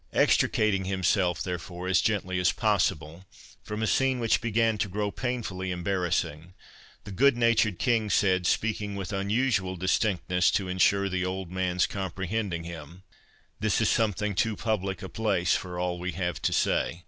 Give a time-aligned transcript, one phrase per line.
[0.13, 3.27] Extricating himself, therefore, as gently as possible,
[3.61, 6.55] from a scene which began to grow painfully embarrassing,
[7.03, 12.63] the good natured King said, speaking with unusual distinctness to insure the old man's comprehending
[12.63, 13.03] him,
[13.59, 16.99] "This is something too public a place for all we have to say.